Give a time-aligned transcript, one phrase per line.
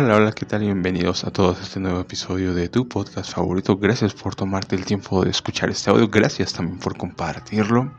[0.00, 0.60] Hola, hola, ¿qué tal?
[0.60, 3.76] Bienvenidos a todos a este nuevo episodio de tu podcast favorito.
[3.78, 6.06] Gracias por tomarte el tiempo de escuchar este audio.
[6.06, 7.90] Gracias también por compartirlo.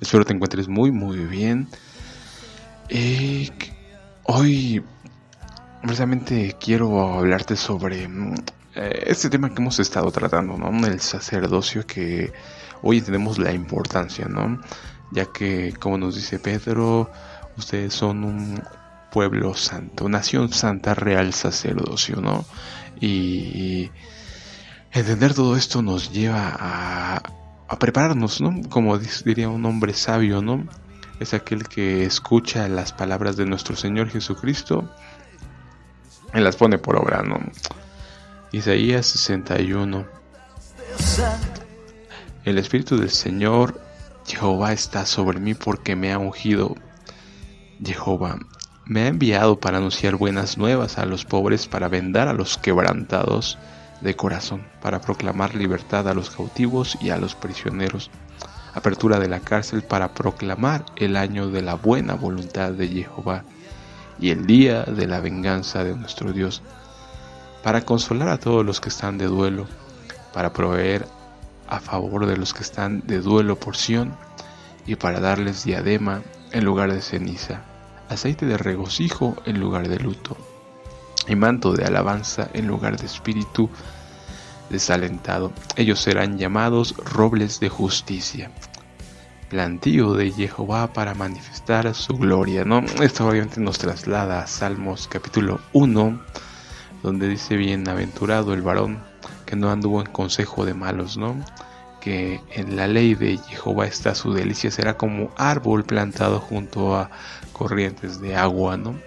[0.00, 1.68] Espero te encuentres muy, muy bien.
[2.88, 3.48] Eh,
[4.24, 4.82] hoy,
[5.82, 8.34] precisamente, quiero hablarte sobre mm,
[8.74, 10.84] eh, este tema que hemos estado tratando, ¿no?
[10.84, 12.32] El sacerdocio que
[12.82, 14.60] hoy entendemos la importancia, ¿no?
[15.12, 17.08] Ya que, como nos dice Pedro,
[17.56, 18.60] ustedes son un
[19.10, 22.44] pueblo santo, nación santa, real sacerdocio, ¿no?
[23.00, 23.90] Y
[24.92, 27.22] entender todo esto nos lleva a,
[27.78, 28.68] prepararnos, ¿no?
[28.68, 30.66] Como diría un hombre sabio, ¿no?
[31.18, 34.90] Es aquel que escucha las palabras de nuestro Señor Jesucristo
[36.34, 37.38] y las pone por obra, ¿no?
[38.52, 40.06] Isaías 61.
[42.44, 43.80] El Espíritu del Señor
[44.26, 46.74] Jehová está sobre mí porque me ha ungido.
[47.84, 48.38] Jehová
[48.90, 53.56] me ha enviado para anunciar buenas nuevas a los pobres, para vendar a los quebrantados
[54.00, 58.10] de corazón, para proclamar libertad a los cautivos y a los prisioneros,
[58.74, 63.44] apertura de la cárcel para proclamar el año de la buena voluntad de Jehová
[64.18, 66.60] y el día de la venganza de nuestro Dios,
[67.62, 69.68] para consolar a todos los que están de duelo,
[70.32, 71.06] para proveer
[71.68, 74.16] a favor de los que están de duelo porción
[74.84, 77.69] y para darles diadema en lugar de ceniza
[78.10, 80.36] aceite de regocijo en lugar de luto,
[81.28, 83.70] y manto de alabanza en lugar de espíritu
[84.68, 85.52] desalentado.
[85.76, 88.50] Ellos serán llamados robles de justicia,
[89.48, 92.64] plantío de Jehová para manifestar su gloria.
[92.64, 92.80] ¿no?
[93.00, 96.20] Esto obviamente nos traslada a Salmos capítulo 1,
[97.02, 99.02] donde dice bienaventurado el varón
[99.46, 101.36] que no anduvo en consejo de malos, ¿no?
[102.00, 107.10] Que en la ley de Jehová está su delicia, será como árbol plantado junto a
[107.52, 108.98] corrientes de agua, ¿no?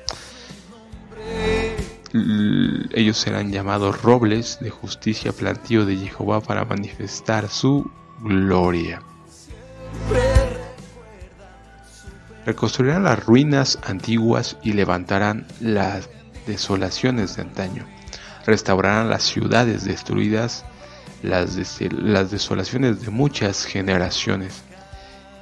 [2.94, 7.90] Ellos serán llamados robles de justicia, plantío de Jehová para manifestar su
[8.20, 9.02] gloria.
[12.46, 16.10] Reconstruirán las ruinas antiguas y levantarán las
[16.46, 17.86] desolaciones de antaño.
[18.46, 20.66] Restaurarán las ciudades destruidas
[21.24, 21.56] las,
[22.30, 24.62] desolaciones de muchas generaciones.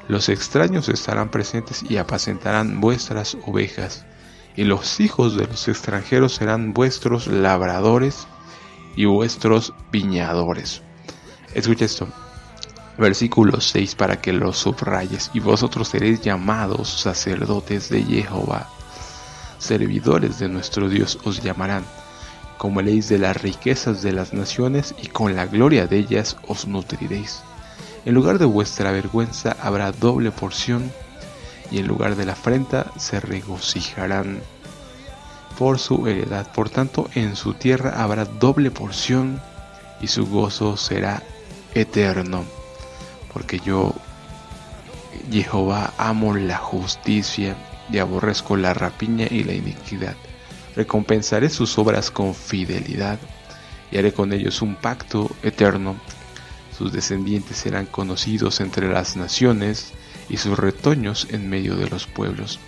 [0.07, 4.05] Los extraños estarán presentes y apacentarán vuestras ovejas,
[4.55, 8.27] y los hijos de los extranjeros serán vuestros labradores
[8.95, 10.81] y vuestros viñadores.
[11.53, 12.07] Escucha esto.
[12.97, 15.31] Versículo 6 para que lo subrayes.
[15.33, 18.69] Y vosotros seréis llamados sacerdotes de Jehová.
[19.57, 21.85] Servidores de nuestro Dios os llamarán
[22.61, 27.41] comeréis de las riquezas de las naciones y con la gloria de ellas os nutriréis.
[28.05, 30.91] En lugar de vuestra vergüenza habrá doble porción
[31.71, 34.41] y en lugar de la afrenta se regocijarán
[35.57, 36.51] por su heredad.
[36.53, 39.41] Por tanto, en su tierra habrá doble porción
[39.99, 41.23] y su gozo será
[41.73, 42.45] eterno.
[43.33, 43.91] Porque yo,
[45.31, 47.55] Jehová, amo la justicia
[47.91, 50.15] y aborrezco la rapiña y la iniquidad
[50.75, 53.19] recompensaré sus obras con fidelidad
[53.91, 55.95] y haré con ellos un pacto eterno.
[56.77, 59.93] Sus descendientes serán conocidos entre las naciones
[60.29, 62.59] y sus retoños en medio de los pueblos.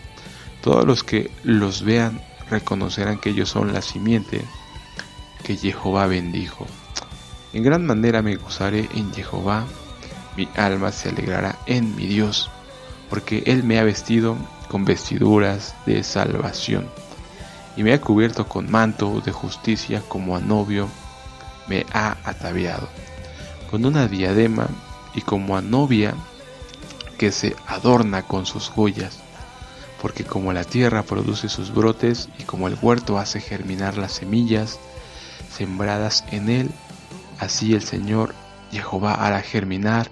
[0.61, 4.41] Todos los que los vean reconocerán que ellos son la simiente
[5.43, 6.67] que Jehová bendijo.
[7.53, 9.65] En gran manera me gozaré en Jehová,
[10.35, 12.49] mi alma se alegrará en mi Dios,
[13.09, 14.37] porque Él me ha vestido
[14.69, 16.89] con vestiduras de salvación
[17.75, 20.89] y me ha cubierto con manto de justicia como a novio
[21.67, 22.89] me ha ataviado,
[23.71, 24.67] con una diadema
[25.13, 26.13] y como a novia
[27.17, 29.19] que se adorna con sus joyas,
[30.01, 34.79] porque como la tierra produce sus brotes y como el huerto hace germinar las semillas
[35.49, 36.71] sembradas en él,
[37.39, 38.35] así el Señor
[38.71, 40.09] Jehová hará germinar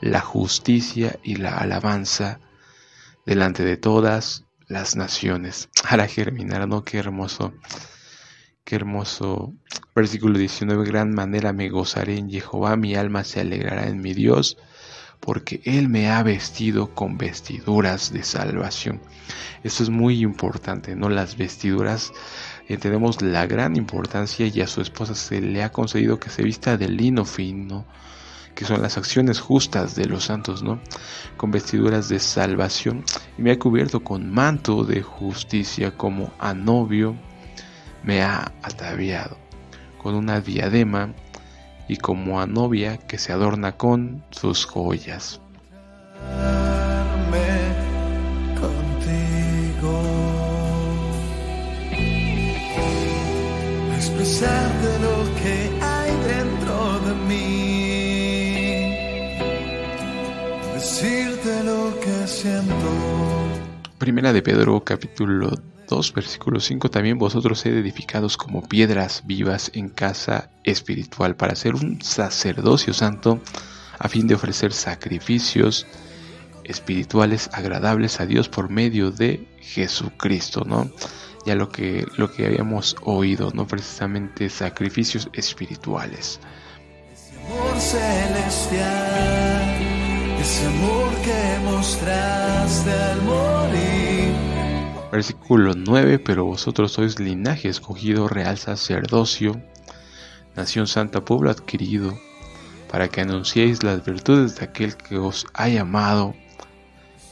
[0.00, 2.38] la justicia y la alabanza
[3.26, 5.68] delante de todas las naciones.
[5.88, 6.84] Hará germinar, ¿no?
[6.84, 7.52] Qué hermoso.
[8.64, 9.52] Qué hermoso.
[9.94, 10.84] Versículo 19.
[10.86, 14.56] Gran manera me gozaré en Jehová, mi alma se alegrará en mi Dios,
[15.20, 19.00] porque Él me ha vestido con vestiduras de salvación.
[19.62, 21.08] Esto es muy importante, ¿no?
[21.08, 22.12] Las vestiduras,
[22.68, 26.76] entendemos la gran importancia y a su esposa se le ha concedido que se vista
[26.76, 27.86] de lino fino
[28.54, 30.80] que son las acciones justas de los santos, ¿no?
[31.36, 33.04] Con vestiduras de salvación
[33.38, 37.16] y me ha cubierto con manto de justicia como a novio
[38.02, 39.36] me ha ataviado,
[40.02, 41.12] con una diadema
[41.88, 45.40] y como a novia que se adorna con sus joyas.
[54.24, 57.73] expresarte lo que hay dentro de mí,
[61.44, 62.74] decirte lo que siento.
[63.98, 65.52] Primera de Pedro capítulo
[65.88, 71.74] 2 versículo 5 también vosotros sed edificados como piedras vivas en casa espiritual para ser
[71.74, 73.40] un sacerdocio santo
[73.98, 75.86] a fin de ofrecer sacrificios
[76.64, 80.90] espirituales agradables a Dios por medio de Jesucristo, ¿no?
[81.46, 83.66] Ya lo que, lo que habíamos oído, ¿no?
[83.66, 86.40] Precisamente sacrificios espirituales.
[87.12, 88.80] Ese amor celestial,
[90.40, 91.03] ese amor que
[91.84, 94.32] mostraste al morir.
[95.12, 99.60] Versículo 9, pero vosotros sois linaje escogido, real sacerdocio,
[100.56, 102.18] nación santa, pueblo adquirido,
[102.90, 106.34] para que anunciéis las virtudes de aquel que os ha llamado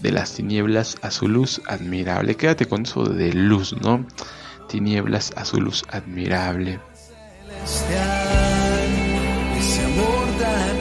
[0.01, 2.35] de las tinieblas a su luz admirable.
[2.35, 4.07] Quédate con eso de luz, ¿no?
[4.69, 6.79] Tinieblas a su luz admirable.
[7.65, 8.91] Celestial,
[9.57, 10.72] ese amor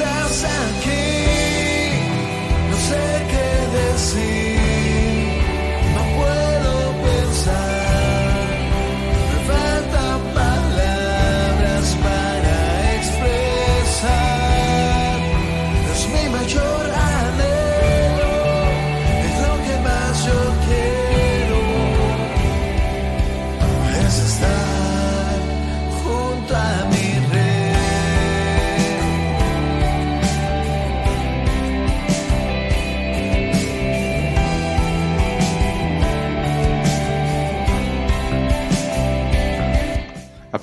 [0.00, 1.90] estás aquí,
[2.70, 4.49] no sé qué decir.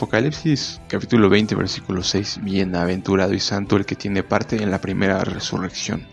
[0.08, 5.22] Apocalipsis capítulo 20 versículo 6 Bienaventurado y santo el que tiene parte en la primera
[5.26, 6.08] resurrección.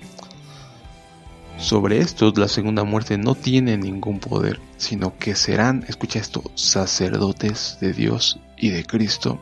[1.58, 7.78] Sobre estos la segunda muerte no tiene ningún poder, sino que serán, escucha esto, sacerdotes
[7.80, 9.40] de Dios y de Cristo,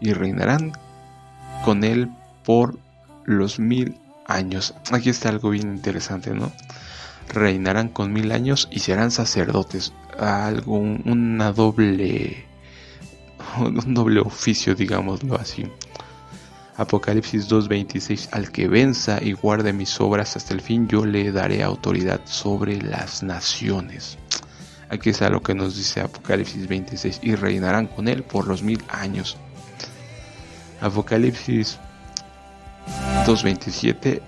[0.00, 0.72] y reinarán
[1.62, 2.10] con él
[2.46, 2.78] por
[3.26, 4.72] los mil años.
[4.90, 6.50] Aquí está algo bien interesante, ¿no?
[7.28, 9.92] Reinarán con mil años y serán sacerdotes.
[10.18, 12.45] Algo, una doble
[13.58, 15.66] un doble oficio, digámoslo así.
[16.76, 21.62] Apocalipsis 2.26 Al que venza y guarde mis obras hasta el fin, yo le daré
[21.62, 24.18] autoridad sobre las naciones.
[24.88, 28.82] Aquí está lo que nos dice Apocalipsis 26 y reinarán con él por los mil
[28.88, 29.36] años.
[30.80, 31.78] Apocalipsis
[33.26, 34.20] 2.27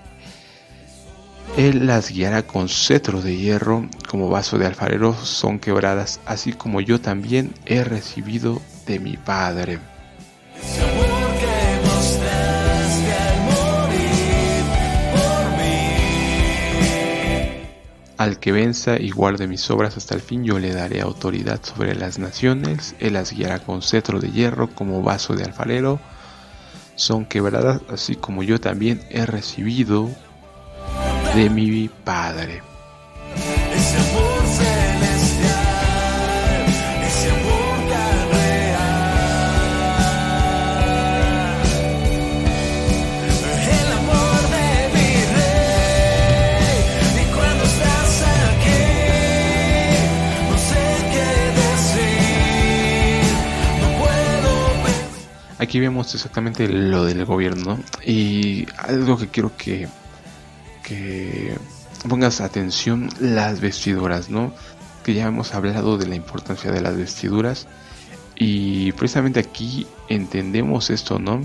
[1.55, 6.81] Él las guiará con cetro de hierro, como vaso de alfarero son quebradas, así como
[6.81, 9.79] yo también he recibido de mi Padre.
[18.17, 21.95] Al que venza y guarde mis obras hasta el fin, yo le daré autoridad sobre
[21.95, 25.99] las naciones, él las guiará con cetro de hierro, como vaso de alfarero,
[26.95, 30.09] son quebradas, así como yo también he recibido
[31.35, 32.61] de mi Padre.
[55.59, 57.83] Aquí vemos exactamente lo del gobierno ¿no?
[58.05, 59.89] y algo que quiero que,
[60.83, 61.53] que
[62.07, 64.53] pongas atención, las vestiduras, ¿no?
[65.03, 67.67] Que ya hemos hablado de la importancia de las vestiduras
[68.35, 71.41] y precisamente aquí entendemos esto, ¿no?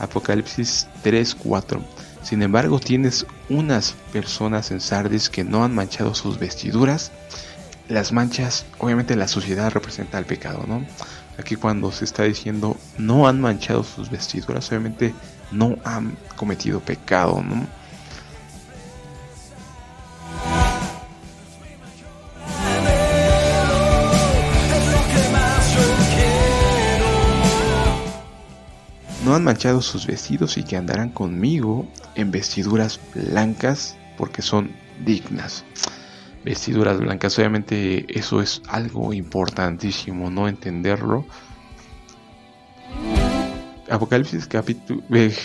[0.00, 1.80] Apocalipsis 3:4.
[2.22, 7.12] Sin embargo, tienes unas personas en Sardis que no han manchado sus vestiduras.
[7.88, 10.84] Las manchas, obviamente la suciedad representa el pecado, ¿no?
[11.38, 15.14] Aquí cuando se está diciendo no han manchado sus vestiduras, obviamente
[15.52, 17.66] no han cometido pecado, ¿no?
[29.24, 34.70] No han manchado sus vestidos y que andarán conmigo en vestiduras blancas porque son
[35.04, 35.64] dignas.
[36.46, 41.26] Vestiduras blancas, obviamente eso es algo importantísimo, no entenderlo.
[43.90, 45.02] Apocalipsis capítulo,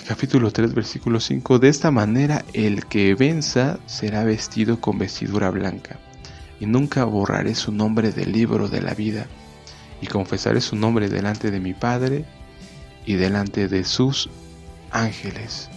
[0.08, 6.00] capítulo 3 versículo 5 De esta manera el que venza será vestido con vestidura blanca
[6.60, 9.25] y nunca borraré su nombre del libro de la vida
[10.01, 12.25] y confesaré su nombre delante de mi Padre
[13.08, 14.29] y delante de sus
[14.91, 15.67] ángeles.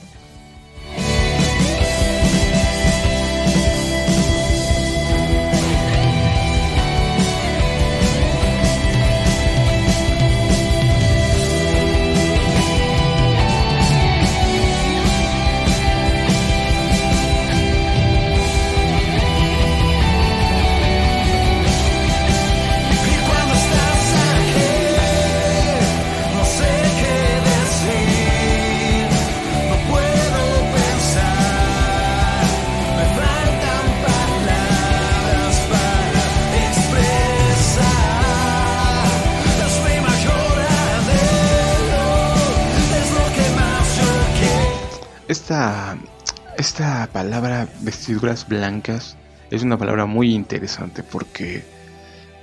[46.75, 49.17] Esta palabra vestiduras blancas
[49.53, 51.65] es una palabra muy interesante porque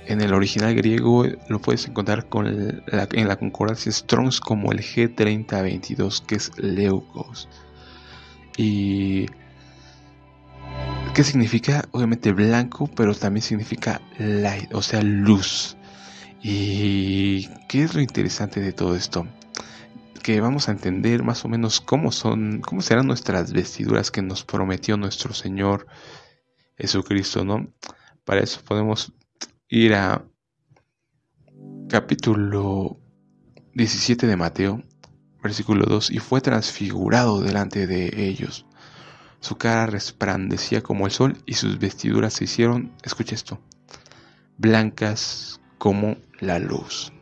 [0.06, 6.24] en el original griego lo puedes encontrar con en la concordancia Strongs como el G3022
[6.24, 7.46] que es leucos.
[8.56, 9.26] Y
[11.12, 11.84] ¿qué significa?
[11.90, 15.76] Obviamente blanco, pero también significa light, o sea, luz.
[16.40, 19.26] ¿Y qué es lo interesante de todo esto?
[20.22, 24.44] Que vamos a entender más o menos cómo son, cómo serán nuestras vestiduras que nos
[24.44, 25.88] prometió nuestro Señor
[26.76, 27.72] Jesucristo, ¿no?
[28.24, 29.12] Para eso podemos
[29.68, 30.24] ir a
[31.88, 33.00] capítulo
[33.74, 34.84] 17 de Mateo,
[35.42, 38.64] versículo 2, y fue transfigurado delante de ellos.
[39.40, 43.60] Su cara resplandecía como el sol y sus vestiduras se hicieron, escucha esto,
[44.56, 47.12] blancas como la luz.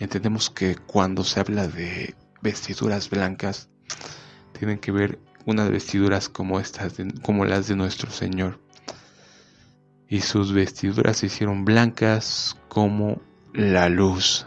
[0.00, 3.68] Entendemos que cuando se habla de vestiduras blancas,
[4.58, 8.58] tienen que ver unas vestiduras como estas, como las de nuestro Señor
[10.08, 13.20] y sus vestiduras se hicieron blancas como
[13.52, 14.46] la luz.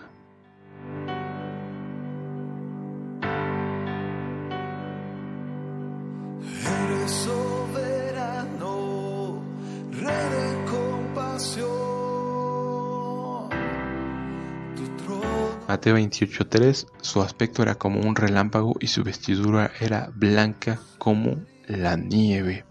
[15.80, 21.96] Mateo 28:3 Su aspecto era como un relámpago y su vestidura era blanca como la
[21.96, 22.66] nieve.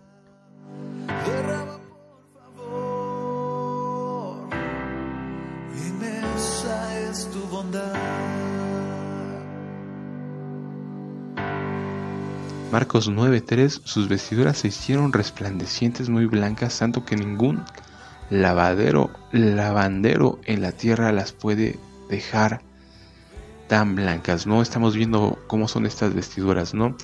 [12.70, 17.64] Marcos 9:3 Sus vestiduras se hicieron resplandecientes muy blancas, tanto que ningún
[18.28, 21.78] lavadero, lavandero en la tierra las puede
[22.10, 22.67] dejar
[23.68, 24.46] tan blancas.
[24.46, 26.96] No estamos viendo cómo son estas vestiduras, ¿no?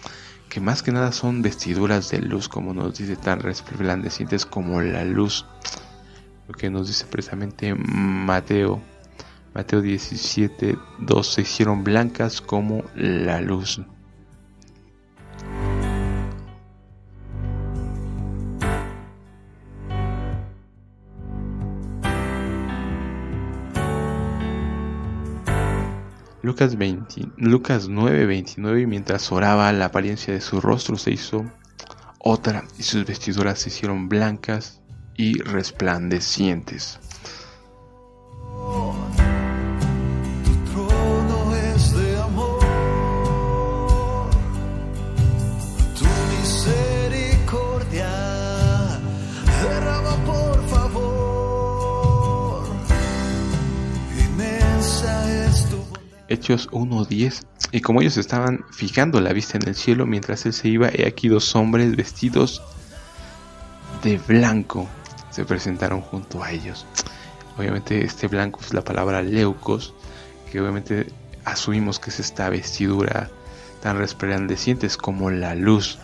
[0.49, 5.05] Que más que nada son vestiduras de luz, como nos dice, tan resplandecientes como la
[5.05, 5.47] luz.
[6.49, 8.83] Lo que nos dice precisamente Mateo.
[9.55, 13.81] Mateo 17, 2 se hicieron blancas como la luz.
[26.45, 31.51] Lucas, 20 Lucas 9, 29, y mientras oraba, la apariencia de su rostro se hizo
[32.19, 34.83] otra, y sus vestiduras se hicieron blancas
[35.17, 37.01] y resplandecientes.
[56.55, 57.43] Hechos 1.10
[57.73, 61.07] Y como ellos estaban fijando la vista en el cielo mientras él se iba, he
[61.07, 62.63] aquí dos hombres vestidos
[64.05, 64.89] de blanco
[65.31, 66.87] se presentaron junto a ellos.
[67.59, 69.95] Obviamente este blanco es la palabra leucos,
[70.51, 71.13] que obviamente
[71.45, 73.31] asumimos que es esta vestidura
[73.83, 75.99] tan resplandecientes como la luz.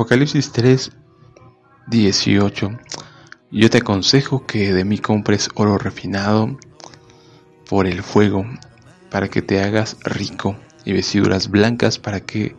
[0.00, 0.92] Apocalipsis 3,
[1.88, 2.70] 18.
[3.50, 6.56] Yo te aconsejo que de mí compres oro refinado
[7.68, 8.46] por el fuego,
[9.10, 12.56] para que te hagas rico, y vestiduras blancas para que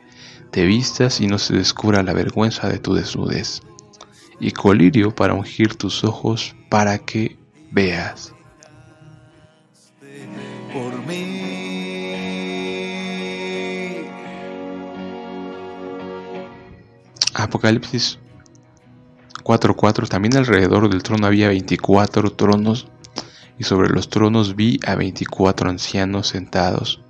[0.51, 3.63] te vistas y no se descubra la vergüenza de tu desnudez,
[4.39, 7.39] y colirio para ungir tus ojos para que
[7.71, 8.35] veas.
[10.71, 11.40] por mí.
[17.33, 18.19] Apocalipsis
[19.43, 22.87] 4:4 También alrededor del trono había 24 tronos
[23.57, 27.01] y sobre los tronos vi a 24 ancianos sentados,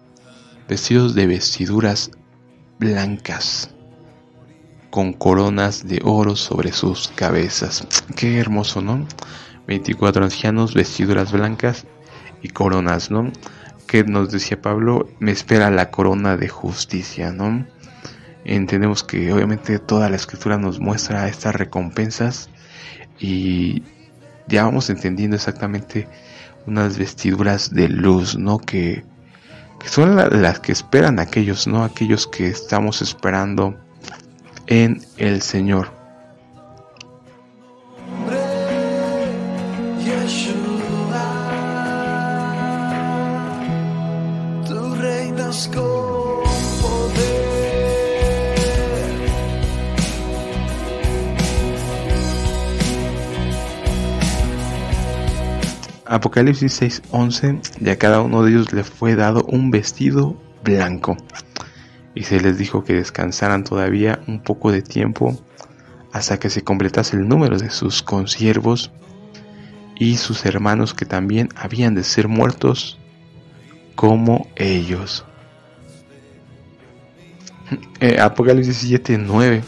[0.68, 2.12] vestidos de vestiduras
[2.78, 3.72] blancas,
[4.90, 7.88] con coronas de oro sobre sus cabezas.
[8.16, 9.06] Qué hermoso, ¿no?
[9.68, 11.86] 24 ancianos, vestiduras blancas
[12.42, 13.32] y coronas, ¿no?
[13.88, 17.66] Que nos decía Pablo, me espera la corona de justicia, ¿no?
[18.46, 22.50] Entendemos que obviamente toda la escritura nos muestra estas recompensas
[23.20, 23.84] y
[24.48, 26.08] ya vamos entendiendo exactamente
[26.66, 28.58] unas vestiduras de luz, ¿no?
[28.60, 29.04] Que,
[29.86, 31.84] son la- las que esperan aquellos, ¿no?
[31.84, 33.76] Aquellos que estamos esperando
[34.68, 35.92] en el Señor.
[56.22, 61.18] Apocalipsis 6:11, y a cada uno de ellos le fue dado un vestido blanco.
[62.14, 65.36] Y se les dijo que descansaran todavía un poco de tiempo
[66.14, 68.92] hasta que se completase el número de sus consiervos
[69.96, 73.00] y sus hermanos que también habían de ser muertos
[73.96, 75.26] como ellos.
[78.00, 79.64] Eh, Apocalipsis 7, 9.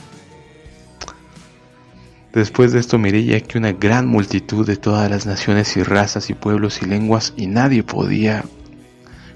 [2.33, 6.31] Después de esto miré ya que una gran multitud de todas las naciones y razas
[6.31, 8.43] y pueblos y lenguas y nadie podía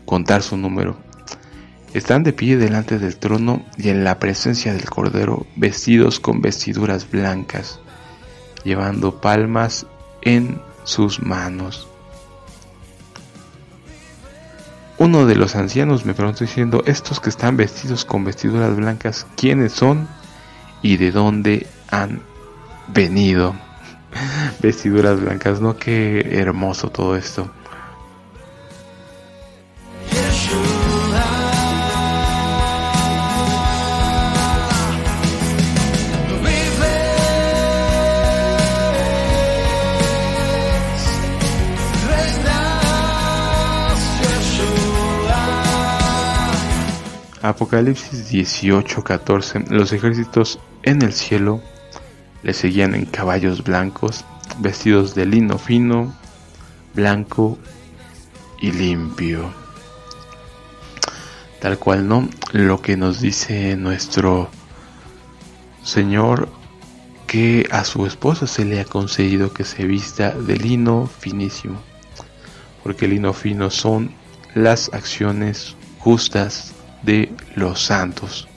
[0.06, 0.98] contar su número.
[1.94, 7.10] Están de pie delante del trono y en la presencia del Cordero, vestidos con vestiduras
[7.10, 7.80] blancas,
[8.64, 9.86] llevando palmas
[10.24, 11.88] en sus manos.
[14.98, 19.72] Uno de los ancianos me preguntó diciendo, estos que están vestidos con vestiduras blancas, ¿quiénes
[19.72, 20.08] son
[20.82, 22.22] y de dónde han
[22.88, 23.56] venido?
[24.62, 25.78] vestiduras blancas, ¿no?
[25.78, 27.50] Qué hermoso todo esto.
[47.48, 51.62] Apocalipsis 18:14 Los ejércitos en el cielo
[52.44, 54.26] le seguían en caballos blancos,
[54.60, 56.16] vestidos de lino fino,
[56.94, 57.58] blanco
[58.60, 59.52] y limpio.
[61.60, 62.30] Tal cual, ¿no?
[62.52, 64.50] Lo que nos dice nuestro
[65.84, 66.50] Señor
[67.28, 71.82] que a su esposa se le ha concedido que se vista de lino finísimo,
[72.84, 74.12] porque el lino fino son
[74.56, 76.74] las acciones justas
[77.04, 78.48] de los santos.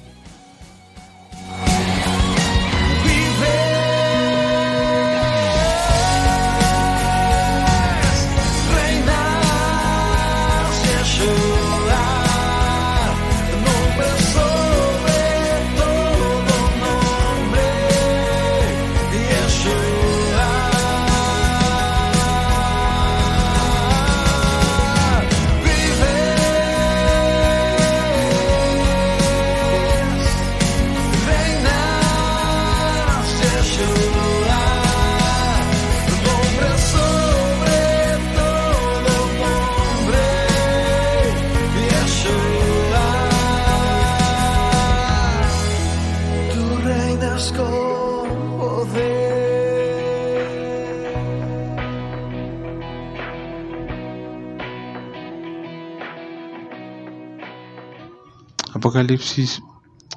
[58.75, 59.63] Apocalipsis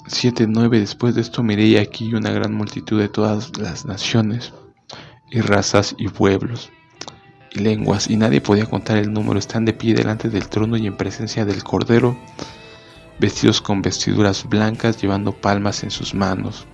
[0.07, 4.53] 7:9 Después de esto miré aquí una gran multitud de todas las naciones
[5.29, 6.71] y razas y pueblos
[7.51, 9.39] y lenguas y nadie podía contar el número.
[9.39, 12.17] Están de pie delante del trono y en presencia del cordero
[13.19, 16.67] vestidos con vestiduras blancas llevando palmas en sus manos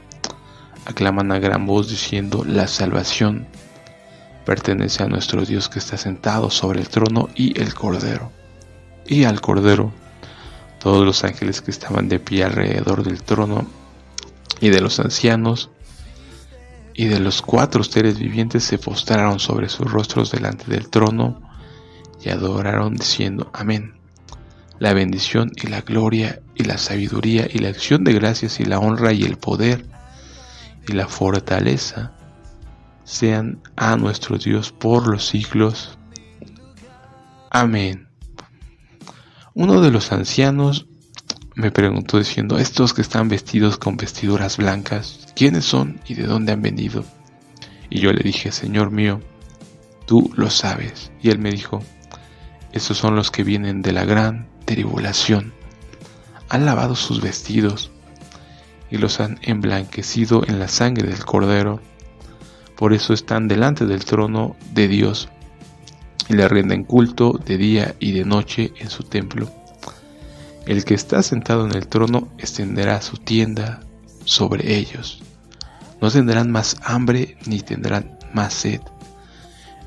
[0.85, 3.47] aclaman a gran voz diciendo la salvación
[4.45, 8.31] pertenece a nuestro Dios que está sentado sobre el trono y el cordero
[9.05, 9.91] y al cordero
[10.79, 13.67] todos los ángeles que estaban de pie alrededor del trono
[14.61, 15.69] y de los ancianos
[16.93, 21.41] y de los cuatro seres vivientes se postraron sobre sus rostros delante del trono
[22.21, 23.93] y adoraron diciendo amén.
[24.79, 28.79] La bendición y la gloria y la sabiduría y la acción de gracias y la
[28.79, 29.85] honra y el poder
[30.89, 32.13] y la fortaleza
[33.03, 35.99] sean a nuestro Dios por los siglos.
[37.51, 38.07] Amén.
[39.53, 40.87] Uno de los ancianos
[41.53, 46.53] me preguntó diciendo, estos que están vestidos con vestiduras blancas, ¿quiénes son y de dónde
[46.53, 47.05] han venido?
[47.91, 49.21] Y yo le dije, Señor mío,
[50.07, 51.11] tú lo sabes.
[51.21, 51.83] Y él me dijo,
[52.71, 55.53] estos son los que vienen de la gran tribulación.
[56.49, 57.91] Han lavado sus vestidos
[58.91, 61.79] y los han emblanquecido en la sangre del cordero.
[62.75, 65.29] Por eso están delante del trono de Dios
[66.29, 69.51] y le rinden culto de día y de noche en su templo.
[70.65, 73.81] El que está sentado en el trono extenderá su tienda
[74.25, 75.21] sobre ellos.
[76.01, 78.81] No tendrán más hambre ni tendrán más sed,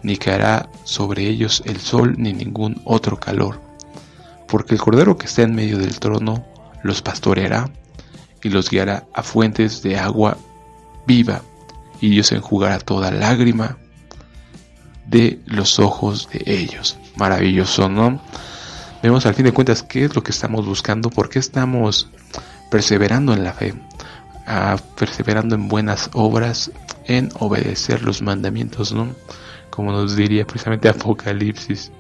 [0.03, 3.61] ni caerá sobre ellos el sol ni ningún otro calor,
[4.49, 6.45] porque el Cordero que está en medio del trono
[6.83, 7.71] los pastoreará
[8.43, 10.37] y los guiará a fuentes de agua
[11.07, 11.43] viva,
[12.01, 13.79] y Dios enjugará toda lágrima
[15.07, 16.99] de los ojos de ellos.
[17.17, 18.21] Maravilloso, ¿no?
[19.03, 22.09] Vemos al fin de cuentas qué es lo que estamos buscando, por qué estamos
[22.71, 23.75] perseverando en la fe,
[24.97, 26.71] perseverando en buenas obras,
[27.07, 29.15] en obedecer los mandamientos, ¿no?
[29.73, 31.91] como nos diría precisamente Apocalipsis.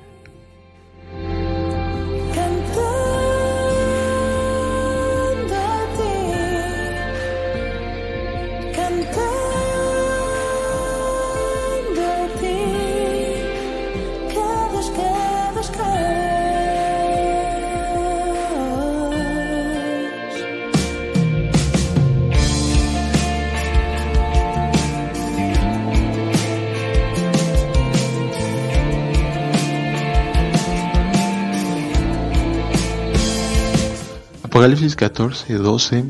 [34.62, 36.04] Apocalipsis 14, 12.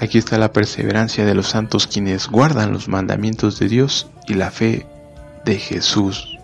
[0.00, 4.50] Aquí está la perseverancia de los santos quienes guardan los mandamientos de Dios y la
[4.50, 4.86] fe
[5.44, 6.38] de Jesús.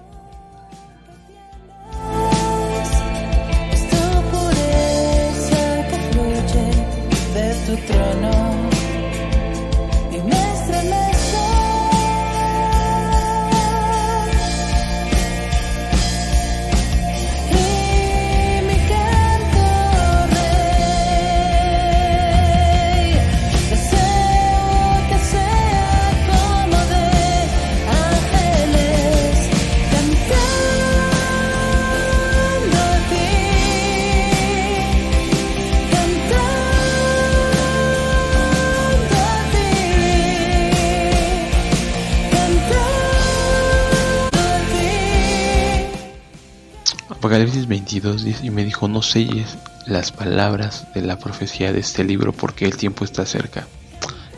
[47.93, 52.77] y me dijo, no selles las palabras de la profecía de este libro porque el
[52.77, 53.67] tiempo está cerca.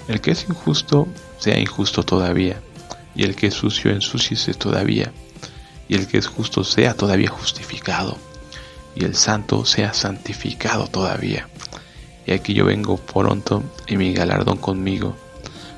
[0.09, 1.07] El que es injusto,
[1.39, 2.61] sea injusto todavía,
[3.15, 5.13] y el que es sucio, ensuciese todavía,
[5.87, 8.17] y el que es justo, sea todavía justificado,
[8.95, 11.49] y el santo, sea santificado todavía.
[12.27, 15.15] Y aquí yo vengo pronto y mi galardón conmigo,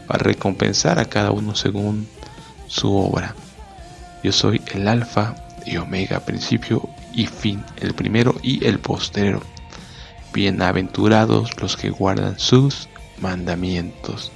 [0.07, 2.07] para recompensar a cada uno según
[2.69, 3.35] su obra.
[4.23, 5.35] Yo soy el Alfa
[5.67, 9.43] y Omega, principio y fin, el primero y el postrero.
[10.33, 12.89] Bienaventurados los que guardan sus
[13.21, 14.33] mandamientos,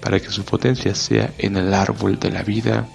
[0.00, 2.86] para que su potencia sea en el árbol de la vida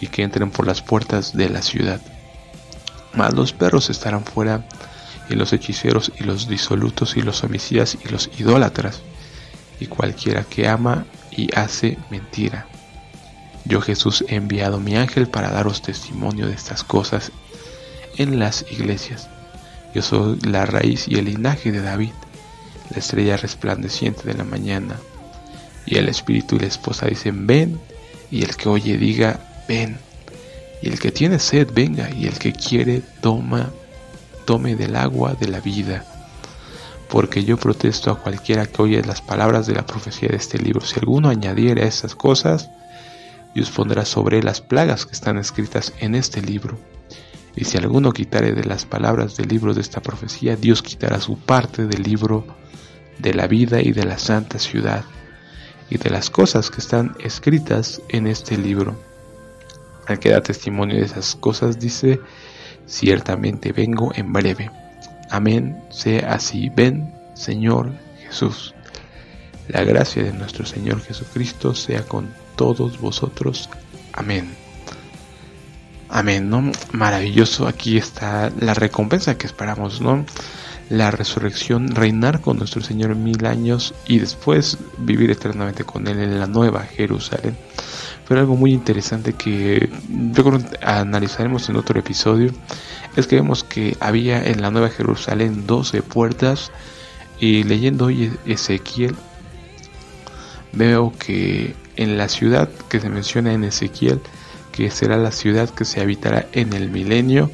[0.00, 2.00] y que entren por las puertas de la ciudad.
[3.14, 4.66] Mas los perros estarán fuera,
[5.28, 9.00] y los hechiceros y los disolutos y los homicidas y los idólatras,
[9.78, 12.66] y cualquiera que ama y hace mentira.
[13.64, 17.30] Yo Jesús he enviado mi ángel para daros testimonio de estas cosas
[18.16, 19.28] en las iglesias.
[19.94, 22.12] Yo soy la raíz y el linaje de David,
[22.90, 24.96] la estrella resplandeciente de la mañana.
[25.86, 27.80] Y el espíritu y la esposa dicen, ven,
[28.30, 29.98] y el que oye diga, ven.
[30.82, 33.70] Y el que tiene sed, venga, y el que quiere, toma,
[34.44, 36.04] tome del agua de la vida.
[37.08, 40.86] Porque yo protesto a cualquiera que oye las palabras de la profecía de este libro.
[40.86, 42.70] Si alguno añadiere a estas cosas,
[43.54, 46.78] Dios pondrá sobre las plagas que están escritas en este libro.
[47.60, 51.38] Y si alguno quitare de las palabras del libro de esta profecía, Dios quitará su
[51.38, 52.46] parte del libro
[53.18, 55.04] de la vida y de la santa ciudad,
[55.90, 58.98] y de las cosas que están escritas en este libro.
[60.06, 62.18] Al que da testimonio de esas cosas dice,
[62.86, 64.70] ciertamente vengo en breve.
[65.30, 66.70] Amén, sea así.
[66.74, 67.92] Ven, Señor
[68.26, 68.74] Jesús.
[69.68, 73.68] La gracia de nuestro Señor Jesucristo sea con todos vosotros.
[74.14, 74.69] Amén.
[76.12, 76.72] Amén, ¿no?
[76.92, 80.26] Maravilloso, aquí está la recompensa que esperamos, ¿no?
[80.88, 86.40] La resurrección, reinar con nuestro Señor mil años y después vivir eternamente con Él en
[86.40, 87.56] la nueva Jerusalén.
[88.26, 89.88] Pero algo muy interesante que
[90.82, 92.50] analizaremos en otro episodio
[93.14, 96.72] es que vemos que había en la nueva Jerusalén 12 puertas
[97.38, 99.14] y leyendo hoy Ezequiel
[100.72, 104.20] veo que en la ciudad que se menciona en Ezequiel
[104.72, 107.50] que será la ciudad que se habitará en el milenio.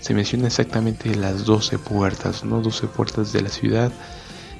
[0.00, 2.60] Se menciona exactamente las 12 puertas, ¿no?
[2.60, 3.92] 12 puertas de la ciudad.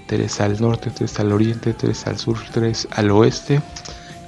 [0.06, 3.60] Tres al norte, tres al oriente, tres al sur, tres al oeste.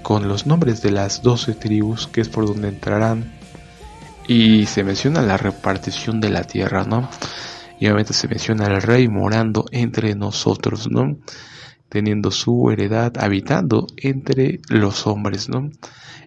[0.02, 3.32] Con los nombres de las 12 tribus, que es por donde entrarán.
[4.26, 7.08] Y se menciona la repartición de la tierra, ¿no?
[7.80, 11.16] Y obviamente se menciona el rey morando entre nosotros, ¿no?
[11.88, 15.70] Teniendo su heredad, habitando entre los hombres, ¿no?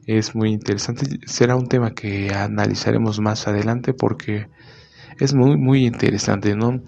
[0.06, 1.20] es muy interesante.
[1.26, 4.48] Será un tema que analizaremos más adelante porque
[5.20, 6.82] es muy, muy interesante, ¿no?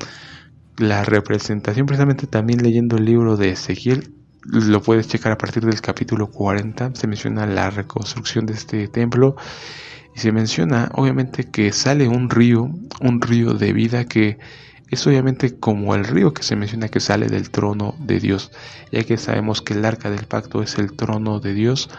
[0.78, 4.14] La representación, precisamente también leyendo el libro de Ezequiel,
[4.46, 9.36] lo puedes checar a partir del capítulo 40, se menciona la reconstrucción de este templo
[10.16, 12.70] y se menciona obviamente que sale un río,
[13.02, 14.40] un río de vida que
[14.90, 18.52] es obviamente como el río que se menciona que sale del trono de Dios,
[18.92, 21.90] ya que sabemos que el arca del pacto es el trono de Dios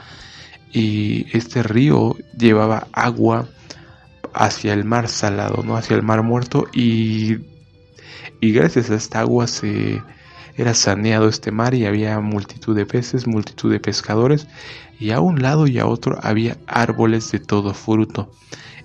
[0.72, 3.48] y este río llevaba agua
[4.32, 5.76] hacia el mar salado, ¿no?
[5.76, 7.38] Hacia el mar muerto y,
[8.40, 10.02] y gracias a esta agua se
[10.56, 14.46] era saneado este mar y había multitud de peces, multitud de pescadores
[15.00, 18.30] y a un lado y a otro había árboles de todo fruto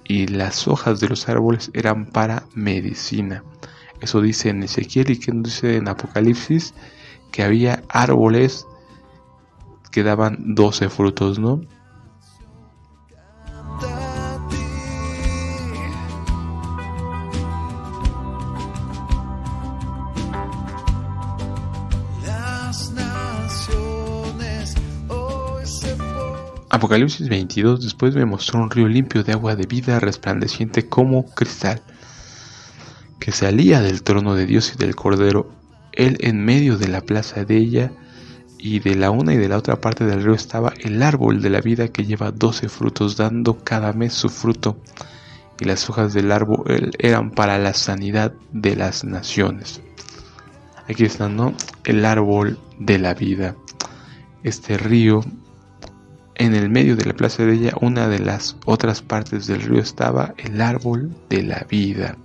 [0.04, 3.44] y las hojas de los árboles eran para medicina.
[4.02, 6.74] Eso dice en Ezequiel y que dice en Apocalipsis
[7.32, 8.66] que había árboles
[9.92, 11.62] que daban 12 frutos, ¿no?
[26.72, 31.82] Apocalipsis 22 después me mostró un río limpio de agua de vida resplandeciente como cristal,
[33.20, 35.50] que salía del trono de Dios y del Cordero,
[35.92, 37.92] él en medio de la plaza de ella,
[38.62, 41.50] y de la una y de la otra parte del río estaba el árbol de
[41.50, 44.78] la vida que lleva doce frutos, dando cada mes su fruto,
[45.60, 49.82] y las hojas del árbol eran para la sanidad de las naciones.
[50.88, 51.54] Aquí está, ¿no?
[51.84, 53.56] El árbol de la vida.
[54.44, 55.22] Este río
[56.36, 59.82] en el medio de la plaza de ella, una de las otras partes del río
[59.82, 62.18] estaba el árbol de la vida.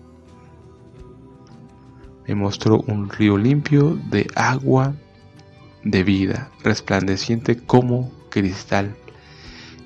[2.26, 4.94] Me mostró un río limpio de agua
[5.82, 8.96] de vida, resplandeciente como cristal,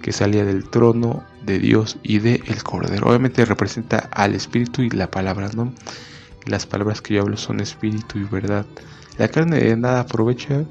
[0.03, 3.09] que salía del trono de Dios y de el Cordero.
[3.09, 5.72] Obviamente representa al Espíritu y la palabra, ¿no?
[6.46, 8.64] Las palabras que yo hablo son Espíritu y verdad.
[9.18, 10.64] La carne de nada aprovecha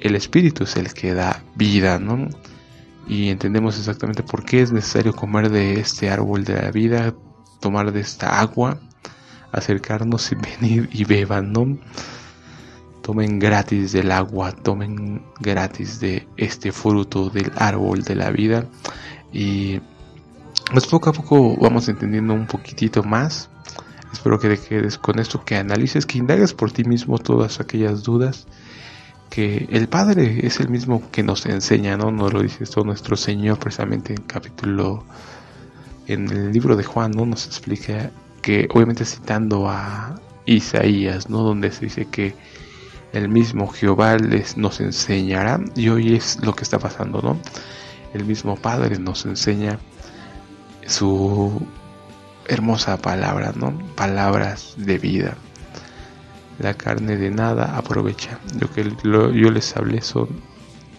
[0.00, 2.28] el espíritu es el que da vida, ¿no?
[3.08, 7.14] Y entendemos exactamente por qué es necesario comer de este árbol de la vida,
[7.60, 8.80] tomar de esta agua,
[9.52, 11.78] acercarnos y venir y beban, ¿no?
[13.02, 18.66] Tomen gratis del agua, tomen gratis de este fruto del árbol de la vida.
[19.32, 19.80] Y
[20.72, 23.48] pues poco a poco vamos entendiendo un poquitito más.
[24.12, 28.02] Espero que te quedes con esto, que analices, que indagues por ti mismo todas aquellas
[28.02, 28.46] dudas
[29.30, 32.10] que el Padre es el mismo que nos enseña, ¿no?
[32.10, 35.04] Nos lo dice esto nuestro Señor precisamente en capítulo,
[36.06, 37.26] en el libro de Juan, ¿no?
[37.26, 38.10] Nos explica
[38.46, 41.42] que, obviamente citando a Isaías, ¿no?
[41.42, 42.32] Donde se dice que
[43.12, 47.40] el mismo Jehová les, nos enseñará, y hoy es lo que está pasando, ¿no?
[48.14, 49.80] El mismo Padre nos enseña
[50.86, 51.60] su
[52.46, 53.76] hermosa palabra, ¿no?
[53.96, 55.36] Palabras de vida
[56.60, 58.38] la carne de nada aprovecha.
[58.60, 60.28] Lo que yo les hablé son,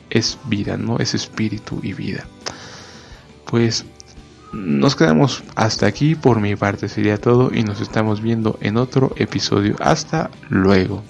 [0.10, 0.98] es vida, ¿no?
[0.98, 2.26] Es espíritu y vida.
[3.46, 3.86] Pues
[4.54, 6.16] nos quedamos hasta aquí.
[6.16, 9.76] Por mi parte sería todo y nos estamos viendo en otro episodio.
[9.80, 11.04] Hasta luego.